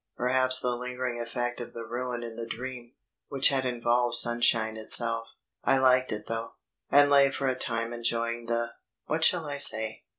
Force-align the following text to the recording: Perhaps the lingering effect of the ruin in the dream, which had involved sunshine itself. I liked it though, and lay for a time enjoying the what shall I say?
Perhaps 0.17 0.61
the 0.61 0.75
lingering 0.75 1.21
effect 1.21 1.61
of 1.61 1.73
the 1.75 1.85
ruin 1.85 2.23
in 2.23 2.35
the 2.35 2.47
dream, 2.47 2.93
which 3.27 3.49
had 3.49 3.65
involved 3.67 4.15
sunshine 4.15 4.75
itself. 4.75 5.27
I 5.63 5.77
liked 5.77 6.11
it 6.11 6.25
though, 6.25 6.53
and 6.89 7.07
lay 7.11 7.29
for 7.29 7.45
a 7.45 7.53
time 7.53 7.93
enjoying 7.93 8.47
the 8.47 8.71
what 9.05 9.23
shall 9.23 9.45
I 9.45 9.59
say? 9.59 10.05